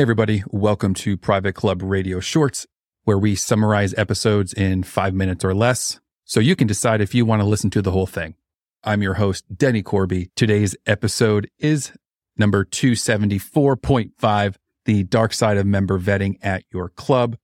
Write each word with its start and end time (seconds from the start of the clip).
Hey, 0.00 0.02
everybody. 0.02 0.42
Welcome 0.48 0.94
to 0.94 1.18
Private 1.18 1.52
Club 1.52 1.82
Radio 1.82 2.20
Shorts, 2.20 2.66
where 3.04 3.18
we 3.18 3.34
summarize 3.34 3.92
episodes 3.98 4.54
in 4.54 4.82
five 4.82 5.12
minutes 5.12 5.44
or 5.44 5.52
less 5.52 6.00
so 6.24 6.40
you 6.40 6.56
can 6.56 6.66
decide 6.66 7.02
if 7.02 7.14
you 7.14 7.26
want 7.26 7.42
to 7.42 7.46
listen 7.46 7.68
to 7.68 7.82
the 7.82 7.90
whole 7.90 8.06
thing. 8.06 8.34
I'm 8.82 9.02
your 9.02 9.12
host, 9.12 9.44
Denny 9.54 9.82
Corby. 9.82 10.30
Today's 10.34 10.74
episode 10.86 11.50
is 11.58 11.92
number 12.38 12.64
274.5 12.64 14.54
The 14.86 15.02
Dark 15.02 15.34
Side 15.34 15.58
of 15.58 15.66
Member 15.66 16.00
Vetting 16.00 16.38
at 16.40 16.64
Your 16.72 16.88
Club. 16.88 17.36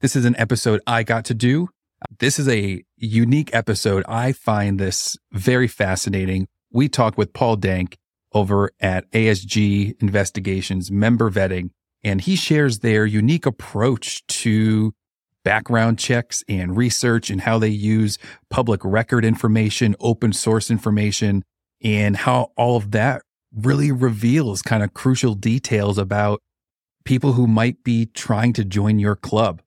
This 0.00 0.14
is 0.14 0.24
an 0.24 0.36
episode 0.36 0.80
I 0.86 1.02
got 1.02 1.24
to 1.24 1.34
do. 1.34 1.70
This 2.20 2.38
is 2.38 2.48
a 2.48 2.84
unique 2.96 3.52
episode. 3.52 4.04
I 4.06 4.30
find 4.30 4.78
this 4.78 5.16
very 5.32 5.66
fascinating. 5.66 6.46
We 6.70 6.88
talk 6.88 7.18
with 7.18 7.32
Paul 7.32 7.56
Dank 7.56 7.98
over 8.32 8.70
at 8.80 9.10
ASG 9.12 10.00
Investigations 10.00 10.90
member 10.90 11.30
vetting, 11.30 11.70
and 12.02 12.20
he 12.20 12.36
shares 12.36 12.80
their 12.80 13.06
unique 13.06 13.46
approach 13.46 14.26
to 14.26 14.92
background 15.44 15.98
checks 15.98 16.44
and 16.48 16.76
research 16.76 17.30
and 17.30 17.40
how 17.40 17.58
they 17.58 17.68
use 17.68 18.18
public 18.50 18.80
record 18.84 19.24
information, 19.24 19.96
open 20.00 20.32
source 20.32 20.70
information, 20.70 21.42
and 21.82 22.16
how 22.16 22.52
all 22.56 22.76
of 22.76 22.90
that 22.90 23.22
really 23.54 23.90
reveals 23.90 24.62
kind 24.62 24.82
of 24.82 24.94
crucial 24.94 25.34
details 25.34 25.96
about 25.96 26.40
people 27.04 27.32
who 27.32 27.46
might 27.46 27.82
be 27.82 28.06
trying 28.06 28.52
to 28.52 28.64
join 28.64 28.98
your 28.98 29.16
club. 29.16 29.62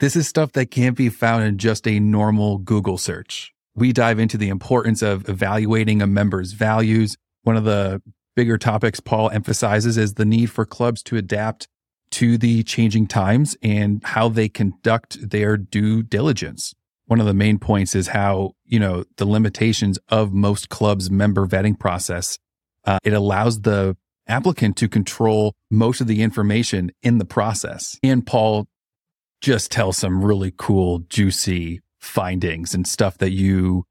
This 0.00 0.14
is 0.14 0.28
stuff 0.28 0.52
that 0.52 0.70
can't 0.70 0.96
be 0.96 1.08
found 1.08 1.44
in 1.44 1.58
just 1.58 1.88
a 1.88 1.98
normal 1.98 2.58
Google 2.58 2.98
search. 2.98 3.52
We 3.74 3.92
dive 3.92 4.18
into 4.18 4.36
the 4.36 4.48
importance 4.48 5.02
of 5.02 5.28
evaluating 5.28 6.02
a 6.02 6.06
member's 6.06 6.52
values, 6.52 7.16
one 7.48 7.56
of 7.56 7.64
the 7.64 8.02
bigger 8.36 8.58
topics 8.58 9.00
Paul 9.00 9.30
emphasizes 9.30 9.96
is 9.96 10.14
the 10.14 10.26
need 10.26 10.50
for 10.50 10.66
clubs 10.66 11.02
to 11.04 11.16
adapt 11.16 11.66
to 12.10 12.36
the 12.36 12.62
changing 12.62 13.06
times 13.06 13.56
and 13.62 14.02
how 14.04 14.28
they 14.28 14.50
conduct 14.50 15.30
their 15.30 15.56
due 15.56 16.02
diligence. 16.02 16.74
One 17.06 17.20
of 17.20 17.26
the 17.26 17.32
main 17.32 17.58
points 17.58 17.94
is 17.94 18.08
how, 18.08 18.52
you 18.66 18.78
know, 18.78 19.04
the 19.16 19.24
limitations 19.24 19.98
of 20.10 20.34
most 20.34 20.68
clubs 20.68 21.10
member 21.10 21.46
vetting 21.46 21.80
process. 21.80 22.38
Uh, 22.84 22.98
it 23.02 23.14
allows 23.14 23.62
the 23.62 23.96
applicant 24.26 24.76
to 24.76 24.86
control 24.86 25.54
most 25.70 26.02
of 26.02 26.06
the 26.06 26.20
information 26.20 26.90
in 27.02 27.16
the 27.16 27.24
process. 27.24 27.98
And 28.02 28.26
Paul 28.26 28.68
just 29.40 29.72
tells 29.72 29.96
some 29.96 30.22
really 30.22 30.52
cool, 30.54 30.98
juicy 31.08 31.80
findings 31.98 32.74
and 32.74 32.86
stuff 32.86 33.16
that 33.16 33.30
you 33.30 33.86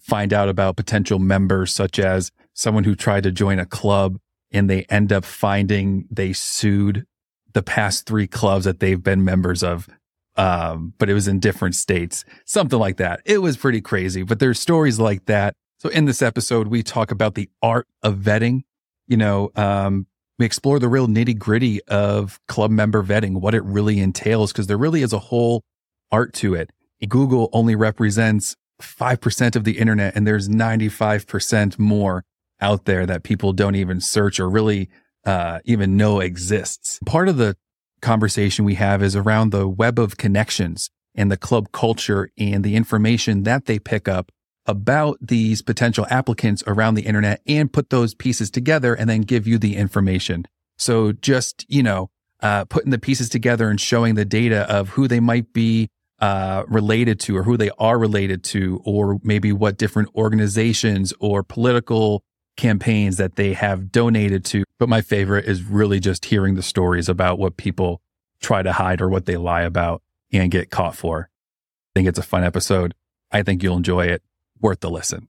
find 0.00 0.32
out 0.32 0.48
about 0.48 0.76
potential 0.76 1.18
members, 1.18 1.70
such 1.74 1.98
as 1.98 2.30
someone 2.56 2.84
who 2.84 2.96
tried 2.96 3.22
to 3.22 3.30
join 3.30 3.60
a 3.60 3.66
club 3.66 4.18
and 4.50 4.68
they 4.68 4.82
end 4.84 5.12
up 5.12 5.24
finding 5.24 6.08
they 6.10 6.32
sued 6.32 7.06
the 7.52 7.62
past 7.62 8.06
three 8.06 8.26
clubs 8.26 8.64
that 8.64 8.80
they've 8.80 9.02
been 9.02 9.24
members 9.24 9.62
of. 9.62 9.88
Um, 10.36 10.92
but 10.98 11.08
it 11.08 11.14
was 11.14 11.28
in 11.28 11.38
different 11.38 11.74
states, 11.74 12.24
something 12.44 12.78
like 12.78 12.96
that. 12.96 13.20
It 13.24 13.38
was 13.38 13.56
pretty 13.56 13.80
crazy, 13.80 14.22
but 14.22 14.38
there's 14.38 14.58
stories 14.58 14.98
like 14.98 15.26
that. 15.26 15.54
So 15.78 15.88
in 15.90 16.04
this 16.04 16.20
episode, 16.20 16.68
we 16.68 16.82
talk 16.82 17.10
about 17.10 17.34
the 17.34 17.48
art 17.62 17.86
of 18.02 18.16
vetting. 18.16 18.62
You 19.06 19.16
know, 19.16 19.50
um, 19.56 20.06
we 20.38 20.44
explore 20.44 20.78
the 20.78 20.88
real 20.88 21.06
nitty 21.06 21.38
gritty 21.38 21.82
of 21.84 22.38
club 22.48 22.70
member 22.70 23.02
vetting, 23.02 23.40
what 23.40 23.54
it 23.54 23.64
really 23.64 24.00
entails, 24.00 24.52
because 24.52 24.66
there 24.66 24.76
really 24.76 25.02
is 25.02 25.12
a 25.12 25.18
whole 25.18 25.62
art 26.10 26.34
to 26.34 26.54
it. 26.54 26.70
Google 27.08 27.48
only 27.52 27.74
represents 27.74 28.56
5% 28.80 29.56
of 29.56 29.64
the 29.64 29.78
internet 29.78 30.14
and 30.16 30.26
there's 30.26 30.48
95% 30.48 31.78
more 31.78 32.24
out 32.60 32.84
there 32.84 33.06
that 33.06 33.22
people 33.22 33.52
don't 33.52 33.74
even 33.74 34.00
search 34.00 34.40
or 34.40 34.48
really 34.48 34.88
uh, 35.24 35.60
even 35.64 35.96
know 35.96 36.20
exists. 36.20 36.98
Part 37.04 37.28
of 37.28 37.36
the 37.36 37.56
conversation 38.00 38.64
we 38.64 38.74
have 38.74 39.02
is 39.02 39.16
around 39.16 39.50
the 39.50 39.68
web 39.68 39.98
of 39.98 40.16
connections 40.16 40.90
and 41.14 41.30
the 41.30 41.36
club 41.36 41.72
culture 41.72 42.30
and 42.38 42.64
the 42.64 42.76
information 42.76 43.42
that 43.42 43.66
they 43.66 43.78
pick 43.78 44.06
up 44.06 44.30
about 44.66 45.18
these 45.20 45.62
potential 45.62 46.06
applicants 46.10 46.62
around 46.66 46.94
the 46.94 47.06
internet 47.06 47.40
and 47.46 47.72
put 47.72 47.90
those 47.90 48.14
pieces 48.14 48.50
together 48.50 48.94
and 48.94 49.08
then 49.08 49.22
give 49.22 49.46
you 49.46 49.58
the 49.58 49.76
information. 49.76 50.44
So 50.76 51.12
just, 51.12 51.64
you 51.68 51.82
know, 51.82 52.10
uh, 52.40 52.64
putting 52.66 52.90
the 52.90 52.98
pieces 52.98 53.28
together 53.28 53.70
and 53.70 53.80
showing 53.80 54.14
the 54.14 54.24
data 54.24 54.70
of 54.70 54.90
who 54.90 55.08
they 55.08 55.20
might 55.20 55.52
be 55.52 55.88
uh, 56.20 56.64
related 56.68 57.20
to 57.20 57.36
or 57.36 57.42
who 57.42 57.56
they 57.56 57.70
are 57.78 57.98
related 57.98 58.42
to, 58.42 58.80
or 58.84 59.18
maybe 59.22 59.52
what 59.52 59.78
different 59.78 60.08
organizations 60.14 61.12
or 61.20 61.42
political 61.42 62.22
campaigns 62.56 63.16
that 63.16 63.36
they 63.36 63.52
have 63.52 63.92
donated 63.92 64.44
to. 64.46 64.64
But 64.78 64.88
my 64.88 65.00
favorite 65.00 65.44
is 65.46 65.62
really 65.62 66.00
just 66.00 66.24
hearing 66.24 66.54
the 66.54 66.62
stories 66.62 67.08
about 67.08 67.38
what 67.38 67.56
people 67.56 68.00
try 68.40 68.62
to 68.62 68.72
hide 68.72 69.00
or 69.00 69.08
what 69.08 69.26
they 69.26 69.36
lie 69.36 69.62
about 69.62 70.02
and 70.32 70.50
get 70.50 70.70
caught 70.70 70.96
for. 70.96 71.30
I 71.30 71.98
think 71.98 72.08
it's 72.08 72.18
a 72.18 72.22
fun 72.22 72.44
episode. 72.44 72.94
I 73.30 73.42
think 73.42 73.62
you'll 73.62 73.76
enjoy 73.76 74.06
it. 74.06 74.22
Worth 74.60 74.80
the 74.80 74.90
listen. 74.90 75.28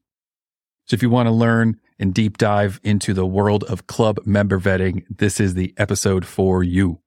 So 0.85 0.93
if 0.93 1.01
you 1.01 1.09
want 1.09 1.27
to 1.27 1.33
learn 1.33 1.79
and 1.99 2.13
deep 2.13 2.37
dive 2.37 2.79
into 2.83 3.13
the 3.13 3.25
world 3.25 3.63
of 3.65 3.87
club 3.87 4.19
member 4.25 4.59
vetting, 4.59 5.03
this 5.09 5.39
is 5.39 5.53
the 5.53 5.73
episode 5.77 6.25
for 6.25 6.63
you. 6.63 7.01